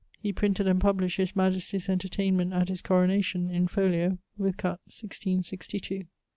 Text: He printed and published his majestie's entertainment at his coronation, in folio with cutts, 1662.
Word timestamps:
He 0.19 0.33
printed 0.33 0.67
and 0.67 0.81
published 0.81 1.17
his 1.17 1.35
majestie's 1.35 1.87
entertainment 1.87 2.53
at 2.53 2.69
his 2.69 2.81
coronation, 2.81 3.51
in 3.51 3.67
folio 3.67 4.17
with 4.35 4.57
cutts, 4.57 5.03
1662. 5.03 6.05